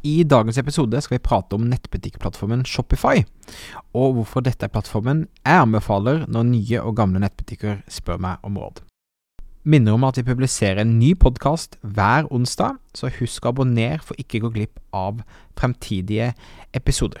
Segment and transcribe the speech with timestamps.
[0.00, 3.20] I dagens episode skal vi prate om nettbutikkplattformen Shopify,
[3.92, 8.56] og hvorfor dette er plattformen jeg anbefaler når nye og gamle nettbutikker spør meg om
[8.56, 8.80] råd.
[9.68, 14.16] Minner om at vi publiserer en ny podkast hver onsdag, så husk å abonnere for
[14.16, 15.20] ikke å gå glipp av
[15.60, 16.32] fremtidige
[16.72, 17.20] episoder.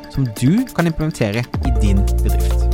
[0.11, 2.67] som du kan implementere i din bedrift.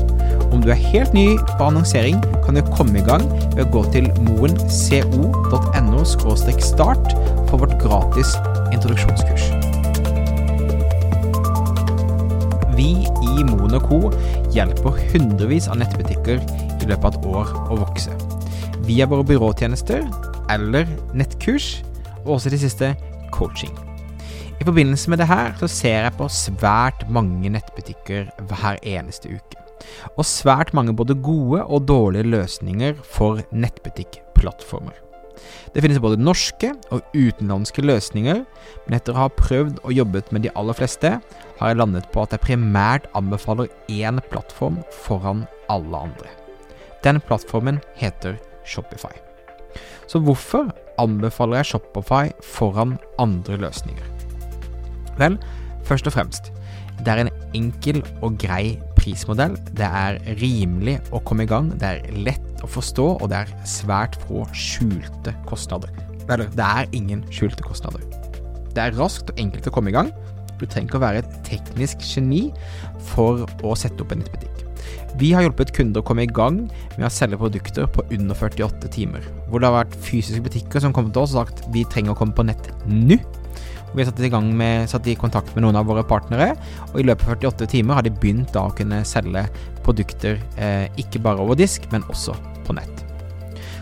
[0.52, 3.84] Om du er helt ny på annonsering, kan du komme i gang ved å gå
[3.94, 7.14] til moenco.no start
[7.50, 8.36] for vårt gratis
[8.74, 9.50] introduksjonskurs.
[12.78, 14.00] Vi i Moen Co.
[14.54, 18.14] hjelper hundrevis av nettbutikker i løpet av et år å vokse.
[18.88, 20.06] Via våre byråtjenester
[20.54, 21.82] eller nettkurs,
[22.24, 22.96] og også til siste
[23.36, 23.87] coaching.
[24.58, 29.60] I forbindelse med det her så ser jeg på svært mange nettbutikker hver eneste uke.
[30.18, 34.96] Og svært mange både gode og dårlige løsninger for nettbutikkplattformer.
[35.76, 38.42] Det finnes både norske og utenlandske løsninger,
[38.88, 41.14] men etter å ha prøvd og jobbet med de aller fleste,
[41.60, 46.34] har jeg landet på at jeg primært anbefaler én plattform foran alle andre.
[47.06, 49.14] Den plattformen heter Shopify.
[50.10, 54.17] Så hvorfor anbefaler jeg Shopify foran andre løsninger?
[55.18, 55.38] Vel,
[55.88, 56.52] først og fremst,
[57.06, 59.56] det er en enkel og grei prismodell.
[59.78, 63.54] Det er rimelig å komme i gang, det er lett å forstå, og det er
[63.70, 65.94] svært få skjulte kostnader.
[66.28, 68.04] Eller, det er ingen skjulte kostnader.
[68.74, 70.12] Det er raskt og enkelt å komme i gang.
[70.58, 72.48] Du trenger ikke å være et teknisk geni
[73.14, 74.54] for å sette opp en nettbutikk.
[75.18, 76.60] Vi har hjulpet kunder å komme i gang
[76.98, 79.24] med å selge produkter på under 48 timer.
[79.48, 82.20] Hvor det har vært fysiske butikker som kom til oss og sagt vi trenger å
[82.20, 83.18] komme på nett nå.
[83.96, 86.54] Vi satte satt i, med, satt i kontakt med noen av våre partnere,
[86.92, 89.48] og i løpet av 48 timer har de begynt da å kunne selge
[89.86, 92.36] produkter eh, ikke bare over disk, men også
[92.68, 93.04] på nett.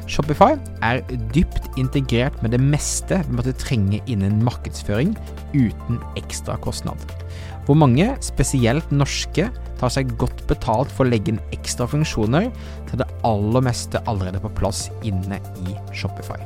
[0.05, 0.53] Shopify
[0.85, 1.01] er
[1.33, 5.15] dypt integrert med det meste vi måtte trenge innen markedsføring
[5.55, 7.01] uten ekstra kostnad.
[7.65, 9.47] Hvor mange, spesielt norske,
[9.79, 12.51] tar seg godt betalt for å legge inn ekstra funksjoner,
[12.89, 16.37] til det aller meste allerede på plass inne i Shopify.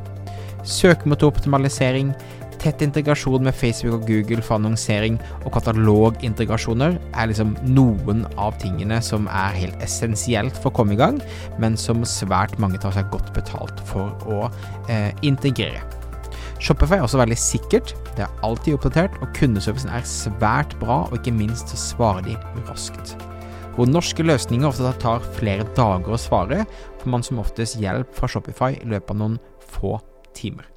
[0.64, 2.14] Søkemotoroptimalisering,
[2.60, 5.16] Tett integrasjon med Facebook og Google for annonsering
[5.46, 11.00] og katalogintegrasjoner er liksom noen av tingene som er helt essensielt for å komme i
[11.00, 11.22] gang,
[11.64, 14.50] men som svært mange tar seg godt betalt for å
[14.92, 15.80] eh, integrere.
[16.60, 21.16] Shopify er også veldig sikkert, det er alltid oppdatert, og kundeservicen er svært bra, og
[21.16, 23.14] ikke minst så svarer de raskt.
[23.78, 26.66] Hvor norske løsninger ofte tar flere dager å svare,
[27.00, 29.40] får man som oftest hjelp fra Shopify i løpet av noen
[29.78, 29.96] få
[30.36, 30.68] timer.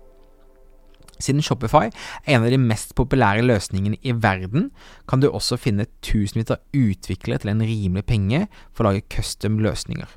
[1.22, 4.70] Siden Shopify er en av de mest populære løsningene i verden,
[5.08, 9.60] kan du også finne tusenvis av utviklere til en rimelig penge for å lage custom
[9.62, 10.08] løsninger,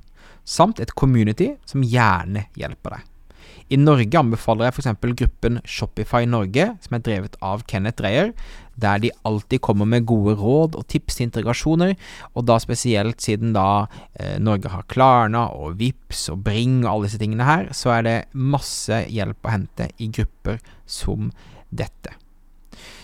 [0.46, 3.12] samt et community som gjerne hjelper deg.
[3.74, 5.08] I Norge anbefaler jeg f.eks.
[5.22, 8.34] gruppen Shopify Norge, som er drevet av Kenneth Dreyer,
[8.76, 11.96] der de alltid kommer med gode råd og tips til integrasjoner,
[12.36, 13.88] og da spesielt siden da
[14.20, 18.06] eh, Norge har Klarna og Vips og Bring og alle disse tingene her, så er
[18.08, 21.32] det masse hjelp å hente i grupper som
[21.72, 22.14] dette.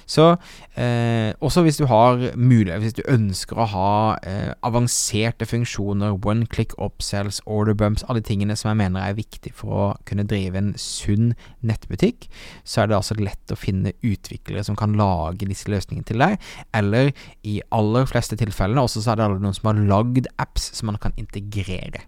[0.06, 0.28] Så
[0.76, 3.94] eh, også hvis du har mulighet, hvis du ønsker å ha
[4.28, 9.54] eh, avanserte funksjoner, one click upsells, order bumps, alle tingene som jeg mener er viktig
[9.58, 11.34] for å kunne drive en sunn
[11.66, 12.28] nettbutikk,
[12.64, 16.38] så er det altså lett å finne utviklere som kan lage disse løsningene til deg,
[16.78, 17.12] eller
[17.48, 20.92] i aller fleste tilfellene også så er det alle noen som har lagd apps som
[20.92, 22.04] man kan integrere.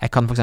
[0.00, 0.42] Jeg kan f.eks.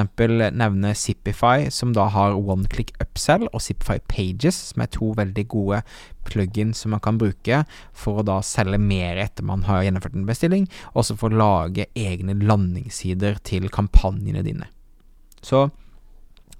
[0.57, 5.45] nevne Zipify, som da har one click upsell, og Zipify Pages, som er to veldig
[5.51, 5.81] gode
[6.27, 7.63] plugins som man kan bruke
[7.97, 11.41] for å da selge mer etter man har gjennomført en bestilling, og også for å
[11.41, 14.69] lage egne landingssider til kampanjene dine.
[15.41, 15.69] Så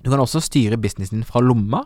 [0.02, 1.84] du kan også styre businessen din fra lomma.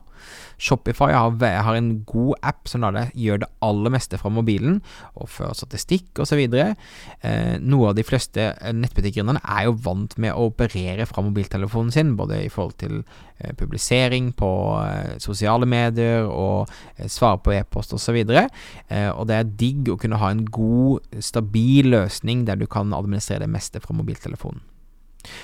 [0.61, 4.79] Shopify har, en god app som lar deg gjøre det aller meste fra mobilen,
[5.19, 6.41] og føre statistikk osv.
[6.55, 11.91] Eh, noe av de fleste eh, nettbutikkgründerne er jo vant med å operere fra mobiltelefonen
[11.91, 14.51] sin, både i forhold til eh, publisering på
[14.85, 16.71] eh, sosiale medier og
[17.11, 18.21] svare på e-post osv.
[18.23, 22.95] Eh, og det er digg å kunne ha en god, stabil løsning der du kan
[22.95, 24.63] administrere det meste fra mobiltelefonen.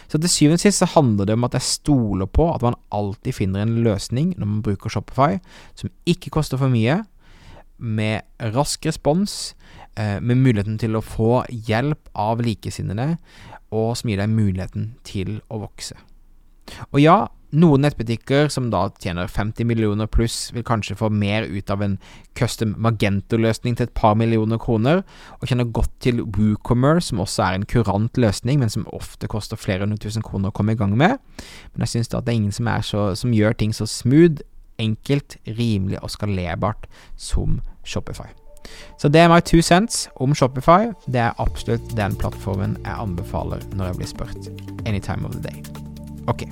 [0.07, 2.77] Så til syvende og sist så handler det om at jeg stoler på at man
[2.91, 5.39] alltid finner en løsning når man bruker Shopify
[5.75, 7.01] som ikke koster for mye,
[7.81, 8.21] med
[8.53, 9.55] rask respons,
[9.97, 13.15] eh, med muligheten til å få hjelp av likesinnede,
[13.73, 15.97] og som gir deg muligheten til å vokse.
[16.91, 17.17] Og ja,
[17.51, 21.97] noen nettbutikker som da tjener 50 millioner pluss, vil kanskje få mer ut av en
[22.37, 25.03] custom Magento-løsning til et par millioner kroner,
[25.39, 29.59] og kjenner godt til WooCommerce, som også er en kurant løsning, men som ofte koster
[29.59, 31.19] flere hundre tusen kroner å komme i gang med.
[31.73, 33.89] Men jeg syns da at det er ingen som, er så, som gjør ting så
[33.89, 34.43] smooth,
[34.81, 36.87] enkelt, rimelig og skalerbart
[37.19, 38.31] som Shopify.
[38.97, 40.91] Så det er my two cents om Shopify.
[41.05, 44.51] Det er absolutt den plattformen jeg anbefaler når jeg blir spurt.
[44.85, 45.63] Any time of the day.
[46.29, 46.45] Ok.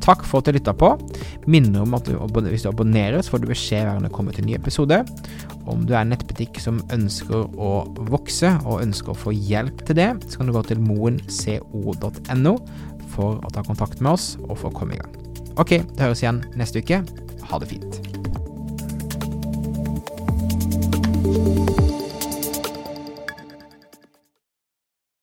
[0.00, 0.92] Takk for at du lytta på.
[1.50, 2.16] Minner om at du,
[2.48, 5.02] hvis du abonnerer, så får du beskjed hver gang det kommer til en ny episode.
[5.70, 7.72] Om du er en nettbutikk som ønsker å
[8.10, 12.54] vokse, og ønsker å få hjelp til det, så kan du gå til moenco.no
[13.10, 15.18] for å ta kontakt med oss og for å komme i gang.
[15.60, 17.02] Ok, det høres igjen neste uke.
[17.50, 17.99] Ha det fint.